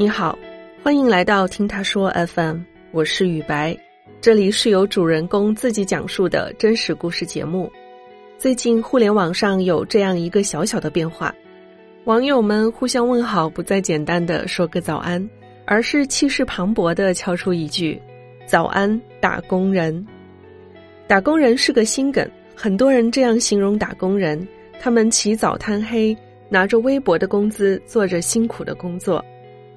[0.00, 0.38] 你好，
[0.82, 2.60] 欢迎来到听他说 FM，
[2.90, 3.76] 我是雨白，
[4.18, 7.70] 这里是由主人公自己讲述的真实故事节目。
[8.38, 11.34] 最近互联网上有这样一个小小的变化，
[12.04, 15.28] 网友们互相问好不再简单的说个早安，
[15.66, 18.00] 而是气势磅礴的敲出一句
[18.48, 20.06] “早安，打工人”。
[21.06, 22.26] 打工人是个心梗，
[22.56, 24.48] 很多人这样形容打工人：
[24.80, 26.16] 他们起早贪黑，
[26.48, 29.22] 拿着微薄的工资，做着辛苦的工作。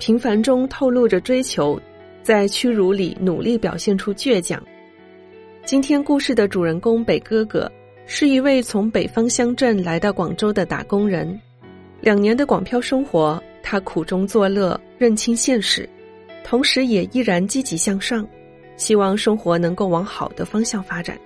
[0.05, 1.79] 平凡中透露着追求，
[2.21, 4.61] 在屈辱里努力表现出倔强。
[5.63, 7.71] 今天故事的主人公北哥哥
[8.05, 11.39] 是一位从北方乡镇来到广州的打工人。
[12.01, 15.87] 两年的广漂生活，他苦中作乐，认清现实，
[16.43, 18.27] 同时也依然积极向上，
[18.75, 21.17] 希望生活能够往好的方向发展。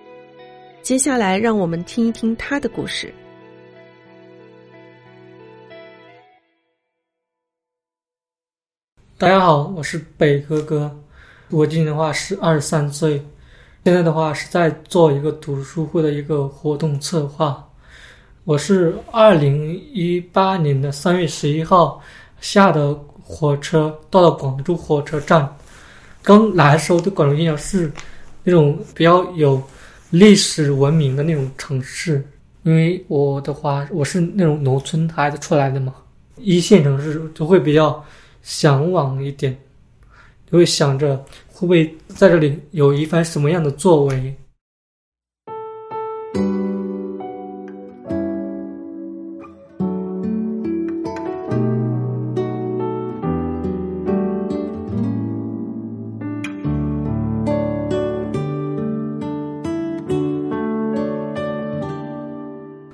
[0.84, 3.12] 接下来，让我们听一听他的故事。
[9.20, 10.96] 大家好，我是北哥哥，
[11.50, 13.20] 我今年的话是二十三岁，
[13.84, 17.68] 现在的话是在做一个读书会的一个活动策划。
[18.44, 22.00] 我是二零一八年的三月十一号
[22.42, 25.52] 下的火车，到了广州火车站。
[26.22, 27.92] 刚来的时候对广州印象是
[28.44, 29.60] 那种比较有
[30.12, 32.24] 历史文明的那种城市，
[32.62, 35.96] 因为我的话我是那种农村孩子出来的嘛，
[36.36, 38.06] 一线城市就会比较。
[38.48, 39.58] 向往一点，
[40.50, 41.18] 就会想着
[41.52, 44.34] 会不会在这里有一番什么样的作为。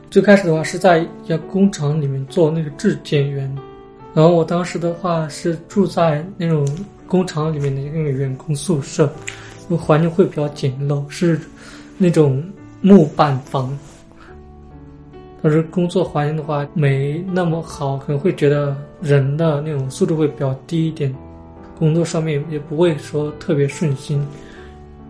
[0.10, 3.56] 最开始的话是在一家工厂里面做那个质检员。
[4.14, 6.68] 然后我当时的话是住在那种
[7.08, 9.12] 工厂里面的一个员工宿舍，
[9.70, 11.40] 环境会比较简陋，是
[11.98, 12.44] 那种
[12.80, 13.76] 木板房。
[15.42, 21.14] 但是工作环境的话没那么好，可能会觉得人的那种素质会比较低一点，
[21.76, 24.24] 工作上面也不会说特别顺心，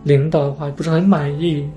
[0.03, 1.69] 领导的话不是很满意，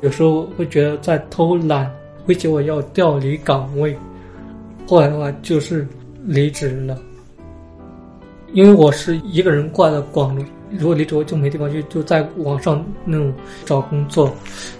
[0.00, 1.88] 有时候会觉得在偷懒，
[2.26, 3.96] 威胁我要调离岗位。
[4.88, 5.86] 后来的话就是。
[6.26, 6.98] 离职了，
[8.52, 10.44] 因为我是一个人挂在广州，
[10.76, 13.32] 如果离职我就没地方去，就在网上那种
[13.64, 14.34] 找工作，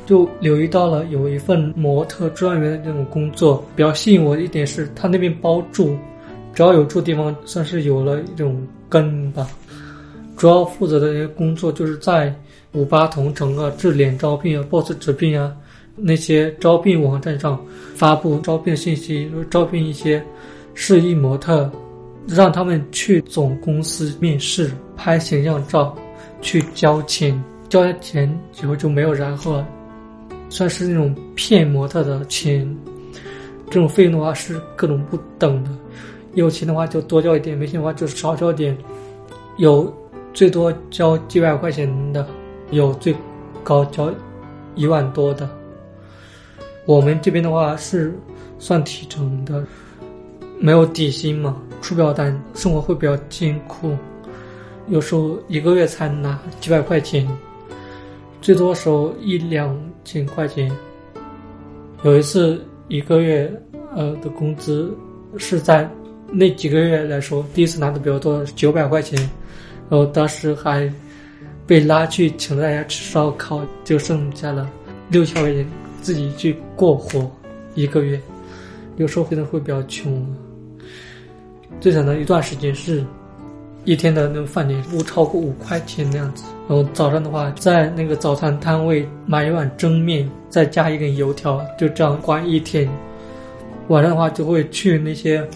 [0.04, 5.96] 就留意到了有一份模特专员的那种工作，比较吸引我的一点是他那边包住，
[6.52, 9.46] 只要有住地方，算是有了一种根吧。
[10.36, 12.34] 主要负责的一些工作就是在
[12.72, 15.54] 五八同城啊、智联招聘啊、boss 直聘啊
[15.94, 17.58] 那些招聘网站上
[17.94, 20.20] 发布招聘信息，招聘一些。
[20.78, 21.70] 示意模特，
[22.28, 25.96] 让他们去总公司面试，拍形象照，
[26.42, 28.30] 去交钱，交完钱
[28.62, 29.66] 以后就没有然后了，
[30.50, 32.76] 算是那种骗模特的钱。
[33.70, 35.70] 这种费用的话是各种不等的，
[36.34, 38.76] 有钱的话就多交一点，没钱的话就少交点。
[39.56, 39.90] 有
[40.34, 42.28] 最多交几百块钱的，
[42.70, 43.16] 有最
[43.64, 44.12] 高交
[44.74, 45.48] 一万多的。
[46.84, 48.14] 我们这边的话是
[48.58, 49.64] 算提成的。
[50.58, 53.96] 没有底薪嘛，出不了单，生活会比较艰苦，
[54.88, 57.28] 有时候一个月才拿几百块钱，
[58.40, 60.70] 最多时候一两千块钱。
[62.02, 63.52] 有一次一个月
[63.94, 64.96] 呃的工资
[65.38, 65.88] 是在
[66.30, 69.18] 那几个月来说第一次拿的比较多，九百块钱，
[69.90, 70.90] 然后当时还
[71.66, 74.70] 被拉去请大家吃烧烤，就剩下了
[75.10, 75.66] 六千块钱
[76.00, 77.30] 自己去过活
[77.74, 78.20] 一个月，
[78.96, 80.26] 有时候可能会比较穷。
[81.80, 83.04] 最长的一段时间是，
[83.84, 86.44] 一天的那个饭钱不超过五块钱那样子。
[86.68, 92.88] 然后早上的话，在那个早餐摊位买一碗蒸面，再加一根油条，就这样过一天。
[93.88, 95.46] 晚上的话就会去那些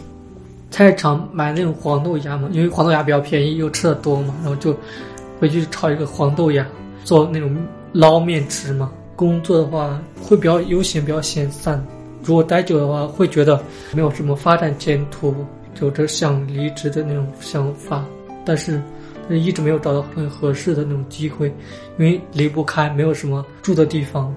[0.71, 4.35] 菜场买那种黄豆芽嘛，因为黄豆芽比较便宜，又吃的多嘛。
[4.43, 4.77] 然后就
[5.41, 6.65] 回去炒一个黄豆芽，
[7.03, 7.57] 做那种
[7.93, 8.93] 捞面吃嘛。
[9.17, 11.85] 工作的话会比较悠闲，比较闲散。
[12.23, 13.61] 如果待久的话，会觉得
[13.93, 15.35] 没有什么发展前途。
[15.81, 18.05] 有着想离职的那种想法，
[18.45, 18.83] 但是
[19.29, 21.49] 但一直没有找到很合适的那种机会，
[21.99, 24.35] 因为离不开，没有什么住的地方。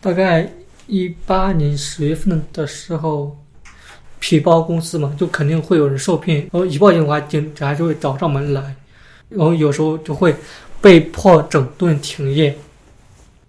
[0.00, 0.50] 大概。
[0.86, 3.36] 一八年十月份的时候，
[4.18, 6.38] 皮包公司嘛，就肯定会有人受骗。
[6.38, 8.74] 然后一报警的话，警察就会找上门来，
[9.28, 10.34] 然后有时候就会
[10.80, 12.56] 被迫整顿停业，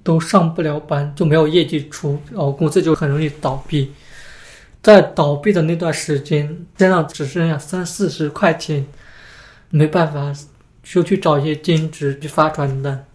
[0.04, 3.92] 都上不了班，就没有业绩出，然后公司就很容易倒闭。
[4.82, 8.86] 在倒闭的那段时间，身上只剩下三四十块钱，
[9.70, 10.34] 没办法，
[10.84, 13.06] 就去找一些兼职去发传单，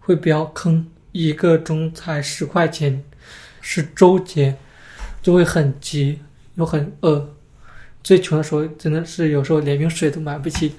[0.00, 3.02] 会比较坑，一个钟才十块钱，
[3.70, 4.56] 是周结，
[5.20, 6.20] 就会很急
[6.54, 7.34] 又很饿。
[8.02, 10.76] 最穷的时候，真的是有时候连瓶水都买不起，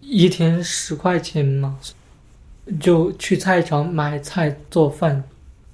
[0.00, 1.78] 一天十块钱嘛，
[2.80, 5.22] 就去菜场买菜做饭，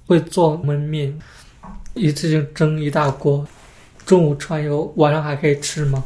[0.05, 1.17] 会做焖面，
[1.95, 3.47] 一次性蒸一大锅。
[4.05, 6.05] 中午吃完以后，晚上还可以吃吗？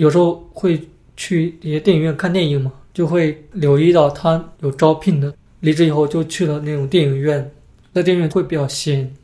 [0.00, 0.80] 有时候会
[1.14, 5.34] 去一些电影院看电影嘛，就会留意到他有招聘的。
[5.60, 7.50] 离职以后就去了那种电影院，
[7.92, 9.14] 那电影院会比较闲。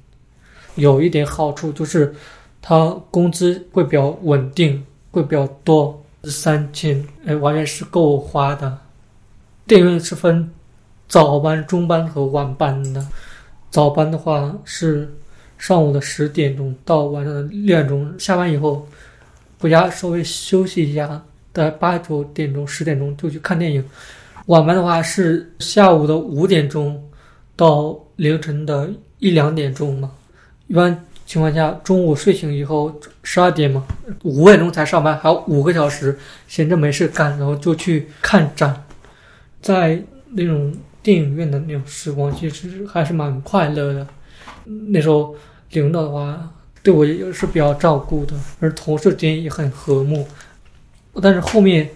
[0.75, 2.15] 有一点好处就是，
[2.61, 5.99] 他工资会比较稳定，会比较多。
[6.25, 8.77] 三千，哎，完全是够花的。
[9.67, 10.51] 电影院是分
[11.09, 13.03] 早班、中班和晚班的。
[13.71, 15.11] 早班的话是
[15.57, 18.87] 上午的十点钟到晚上的六点钟，下班以后
[19.59, 21.23] 回家稍微休息一下，
[21.53, 23.85] 在八九点钟、十点钟就去看电影。
[24.47, 27.03] 晚班的话是下午的五点钟
[27.57, 28.89] 到凌晨的
[29.19, 30.11] 一两点钟嘛，
[30.67, 31.05] 一般。
[31.27, 33.85] 情况下，中午睡醒以后十二点嘛，
[34.23, 36.17] 五点钟才上班，还有五个小时
[36.47, 38.81] 闲着没事干，然后就去看展，
[39.61, 40.01] 在
[40.31, 44.07] 那种电影院的那种时光，其实还是蛮快乐的。
[44.89, 45.35] 那时候
[45.73, 46.49] 领导的话
[46.87, 50.25] 对我也是比较照顾的，而同事之间也很和睦。
[51.21, 51.91] 但是后面，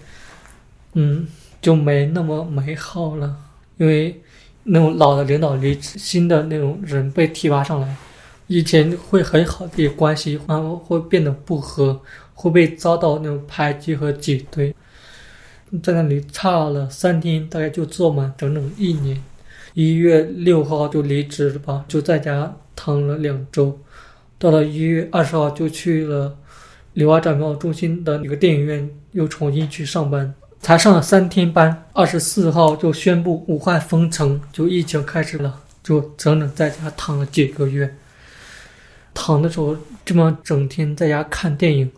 [0.95, 1.29] 嗯，
[1.63, 3.37] 就没那么美好了，
[3.77, 4.21] 因为
[4.65, 7.97] 那种老的领导离职，新的那种人被提拔上来。
[8.49, 12.03] 以前会很好的关系，然后会变得不和，
[12.35, 14.75] 会被遭到那种排挤和挤兑，
[15.81, 19.23] 在那里差了三天，大概就做满整整一年。
[19.75, 23.79] 一月六号就离职了吧，就在家躺了两周，
[24.41, 26.35] 到了一月二十号就去了
[26.95, 31.85] 柳华展贸中心的一个电影院，又重新去上班，才上了三天班。
[31.93, 37.95] 二十四号就宣布武汉封城，就疫情开始了，就整整在家躺了几个月。
[39.13, 39.77] 躺的时候，
[40.07, 41.91] 这么整天在家看电影，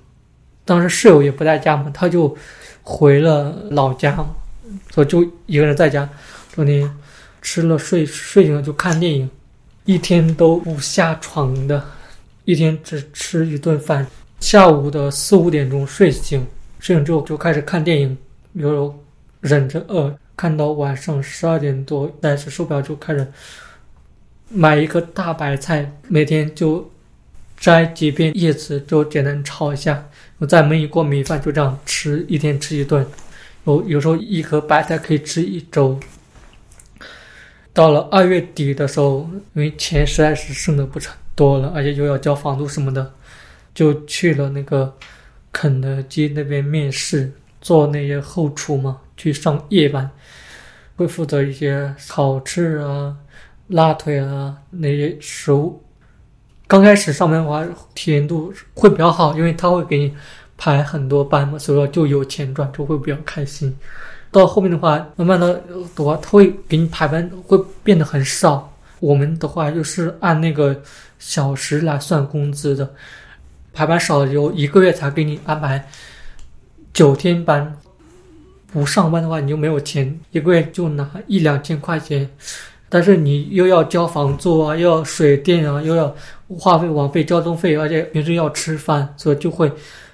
[0.64, 2.36] 当时室友也不在家嘛，他就
[2.82, 4.16] 回了老家，
[4.90, 6.08] 所以就一个人在家，
[6.56, 6.92] 整天
[7.40, 9.30] 吃了睡，睡醒了就看电影，
[9.84, 11.84] 一天都不下床的，
[12.44, 14.06] 一天只吃一顿饭，
[14.40, 16.46] 下午的四五点钟睡醒，
[16.78, 18.16] 睡醒之后就开始看电影，
[18.52, 18.94] 有时候
[19.40, 23.26] 忍着饿，看到晚上十二点多，但是受不了就开始
[24.48, 26.88] 买一个大白菜，每天就。
[27.62, 30.04] 摘几片叶子就简单炒一下，
[30.38, 33.06] 我再焖一锅米饭，就这样吃，一天吃一顿。
[33.66, 35.96] 有有时候一颗白菜可以吃一周。
[37.72, 43.12] 到了二月底的时候，因为钱实在是剩的不成多了，而且又要交房租什么的，
[43.74, 44.94] 就去了那个
[45.50, 50.10] 肯德基那边面试，做那些后厨嘛，去上夜班，
[50.96, 53.16] 会负责一些烤翅啊、
[53.68, 55.82] 拉腿啊那些食物。
[56.66, 60.14] 刚开始上班的话，体验度会比较好，因为他会给你
[60.56, 63.76] 排很多班嘛，所以说就有钱赚，就会比较开心。
[64.30, 65.62] 到后面的话，慢慢的
[65.94, 68.71] 的话，他会给你排班，会变得很少。
[69.02, 70.80] 我们的话就是按那个
[71.18, 72.88] 小时来算工资的，
[73.72, 75.84] 排班少了，有一个月才给你安排
[76.92, 77.76] 九天班。
[78.72, 82.30] 不上班的话，你就没有钱，一个月就拿一两千块钱。
[82.88, 86.14] 但是你又要交房租啊，又要水电啊，又要
[86.48, 89.70] 话费、网费、交通费，而且平时要吃饭，所以就会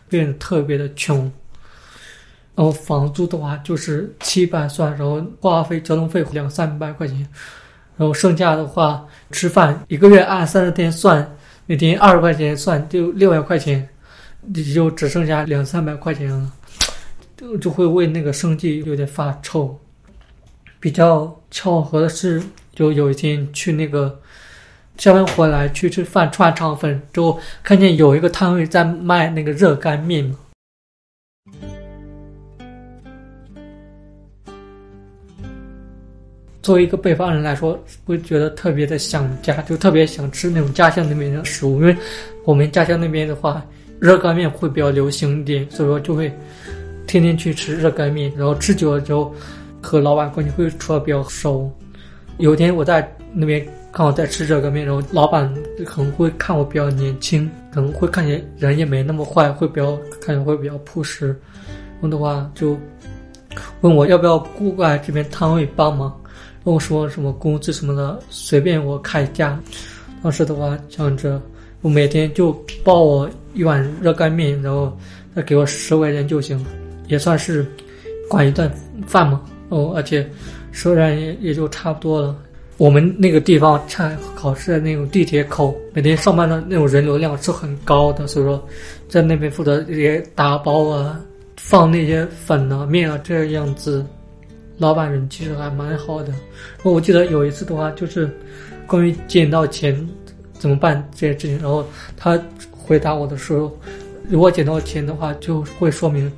[0.08, 1.30] 变得特别的穷。
[2.56, 7.28] 然后房租的话就是七百算，然后话费、交通费两三百块钱，
[7.98, 11.30] 然后剩下的话吃饭一个月按三十天算，
[11.66, 13.86] 每天二十块钱算就六百块钱，
[14.40, 16.50] 你就只剩下两三百块钱了，
[17.36, 19.78] 就就会为那个生计有点发愁。
[20.80, 22.42] 比较巧合的是。
[22.78, 24.20] 就有一天去那个
[24.98, 30.36] 下班回来去吃饭，串肠粉之后，看见有一个摊位在卖那个热干面嘛。
[36.68, 41.80] 作为一个北方人来说，会觉得特别的想家，就特别想吃那种家乡那边的食物。
[41.80, 41.96] 因为
[42.44, 43.64] 我们家乡那边的话，
[43.98, 46.30] 热干面会比较流行一点，所以说就会
[47.06, 49.34] 天天去吃热干面，然后吃久了之后，
[49.80, 51.72] 和老板关系会处的比较熟。
[52.36, 55.50] 有一天我在那边刚好在吃热干面，然后老板
[55.86, 61.28] 可能会看我比较年轻，可能会看起来人也没那么坏，会比较看起来会比较朴实。
[61.28, 62.78] 然后的话就
[63.80, 66.14] 问我要不要过来这边摊位帮忙，
[66.68, 69.58] 问我说什么工资什么的随便我开价。
[70.22, 71.40] 当时的话想着
[71.80, 72.52] 我每天就
[72.84, 74.94] 包我一碗热干面，然后
[75.34, 76.62] 再给我十块钱就行。
[77.06, 77.66] 也算是
[78.28, 78.70] 管一顿
[79.06, 80.28] 饭嘛，哦，而且
[80.72, 82.36] 收入也也就差不多了。
[82.76, 88.62] 我们那个地方差考试的那种地铁口，每天上班的那种人流量是很高的，所以说
[89.08, 91.18] 在那边负责这些打包啊、
[91.56, 94.04] 放那些粉啊、面啊这样子。
[94.78, 96.32] 老板人其实还蛮好的。
[96.82, 98.30] 我记得有一次的话，就是
[98.86, 100.08] 关于捡到钱
[100.52, 101.84] 怎么办这些事情，然后
[102.16, 102.40] 他
[102.72, 103.76] 回答我的时候，
[104.28, 106.30] 如果捡到钱的话，就会说明。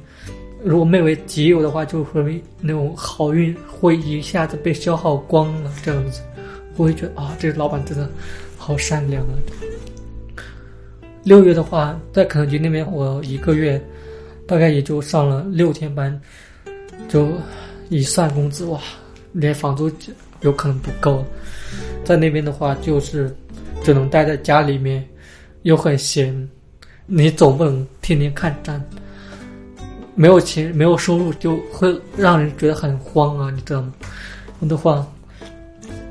[0.62, 5.73] 如果没为己有的话，就会那种好运会一下子被消耗光了。
[5.82, 6.20] 这样子，
[6.76, 8.06] 我会觉得啊，这个老板真的
[8.59, 9.32] 好善良啊。
[11.23, 13.82] 六月的话，在肯德基那边，我一个月
[14.47, 16.20] 大概也就上了六天班，
[17.09, 17.28] 就
[17.90, 18.80] 一算工资哇，
[19.32, 19.90] 连房租
[20.40, 21.23] 有可能不够。
[22.04, 23.37] 在那边的话，就是
[23.85, 25.06] 只能待在家里面，
[25.62, 26.49] 又很闲，
[27.04, 28.82] 你总不能天天看展。
[30.14, 33.92] 没有钱，没有收入，就会让人觉得很慌啊，你知道吗？
[34.68, 35.06] 的话，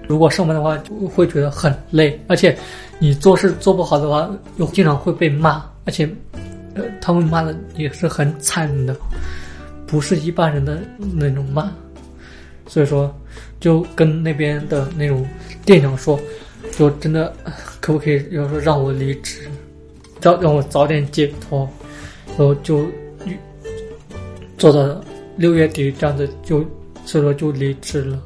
[0.07, 2.57] 如果上班的话，就会觉得很累，而且
[2.97, 6.09] 你做事做不好的话，又经常会被骂，而且，
[6.73, 8.95] 呃，他们骂的也是很惨的，
[9.89, 10.81] 不是一般人的
[11.15, 11.73] 那种慢。
[12.67, 13.13] 所以说，
[13.59, 15.25] 就跟那边的那种
[15.65, 16.19] 店长说，
[16.77, 17.33] 就真的
[17.79, 19.47] 可不可以，要说让我离职，
[20.21, 21.67] 让让我早点解脱，
[22.27, 22.85] 然后就。
[24.57, 25.01] 做到
[25.37, 26.59] 六月底这样子，就
[27.05, 28.21] 所以说就离职了。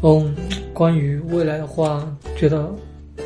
[0.00, 0.34] 嗯，
[0.72, 2.74] 关于未来的话，觉得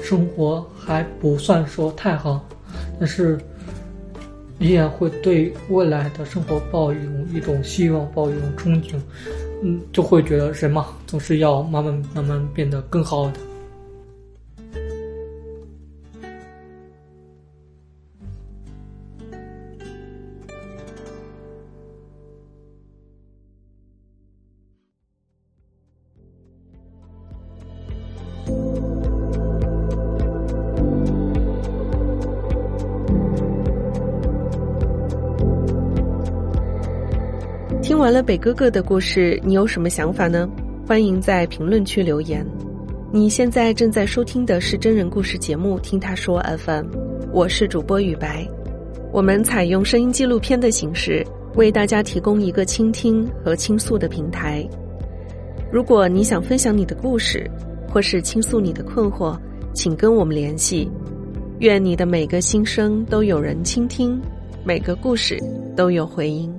[0.03, 2.45] 生活还不算说太好，
[2.99, 3.39] 但是
[4.65, 6.99] 依然会对未来的生活抱有
[7.35, 8.95] 一种希望，抱一种憧憬。
[9.63, 13.35] 嗯，就会觉得人嘛，总是要慢慢慢慢变得更好的。
[37.85, 40.49] 听完了北哥哥的故事，你有什么想法呢？
[40.89, 42.43] 欢迎在评论区留言。
[43.13, 46.87] 你现在正在收听的是真人故事节目《听他说 FM》，
[47.31, 48.49] 我是主播雨白。
[49.13, 51.23] 我们采用声音纪录片的形式，
[51.57, 54.67] 为大家提供一个倾听和倾诉的平台。
[55.71, 57.47] 如果你想分享你的故事，
[57.91, 59.39] 或是倾诉你的困惑，
[59.75, 60.91] 请跟我们联系。
[61.59, 64.19] 愿你的每个心声都有人倾听，
[64.65, 65.39] 每个故事
[65.77, 66.51] 都有回音。